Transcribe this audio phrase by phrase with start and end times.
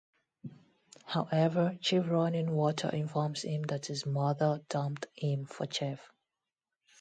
[1.05, 5.99] However, Chief Running Water informs him that his mother dumped him for Chef.